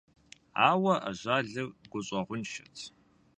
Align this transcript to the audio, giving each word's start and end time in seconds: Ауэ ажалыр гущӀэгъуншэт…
Ауэ 0.67 0.93
ажалыр 1.09 1.67
гущӀэгъуншэт… 1.91 2.75